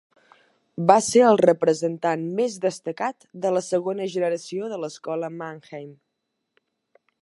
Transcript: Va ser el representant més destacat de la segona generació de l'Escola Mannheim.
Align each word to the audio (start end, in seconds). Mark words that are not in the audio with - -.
Va 0.91 0.95
ser 1.07 1.21
el 1.31 1.37
representant 1.41 2.25
més 2.41 2.57
destacat 2.65 3.29
de 3.45 3.55
la 3.59 3.65
segona 3.69 4.11
generació 4.17 4.75
de 4.75 4.83
l'Escola 4.85 5.35
Mannheim. 5.41 5.97